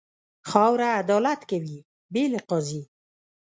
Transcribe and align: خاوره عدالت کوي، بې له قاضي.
خاوره 0.49 0.87
عدالت 1.01 1.41
کوي، 1.51 1.77
بې 2.13 2.23
له 2.33 2.39
قاضي. 2.49 2.81